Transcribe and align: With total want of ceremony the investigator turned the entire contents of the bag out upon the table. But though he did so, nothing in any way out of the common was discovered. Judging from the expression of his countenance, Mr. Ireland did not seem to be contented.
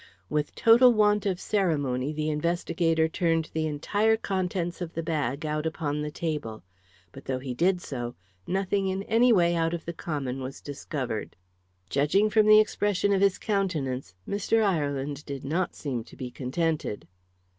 With 0.31 0.55
total 0.55 0.91
want 0.93 1.27
of 1.27 1.39
ceremony 1.39 2.11
the 2.11 2.27
investigator 2.31 3.07
turned 3.07 3.51
the 3.53 3.67
entire 3.67 4.17
contents 4.17 4.81
of 4.81 4.95
the 4.95 5.03
bag 5.03 5.45
out 5.45 5.67
upon 5.67 6.01
the 6.01 6.09
table. 6.09 6.63
But 7.11 7.25
though 7.25 7.37
he 7.37 7.53
did 7.53 7.81
so, 7.83 8.15
nothing 8.47 8.87
in 8.87 9.03
any 9.03 9.31
way 9.31 9.55
out 9.55 9.75
of 9.75 9.85
the 9.85 9.93
common 9.93 10.41
was 10.41 10.59
discovered. 10.59 11.35
Judging 11.87 12.31
from 12.31 12.47
the 12.47 12.59
expression 12.59 13.13
of 13.13 13.21
his 13.21 13.37
countenance, 13.37 14.15
Mr. 14.27 14.63
Ireland 14.63 15.23
did 15.27 15.45
not 15.45 15.75
seem 15.75 16.03
to 16.05 16.15
be 16.15 16.31
contented. 16.31 17.07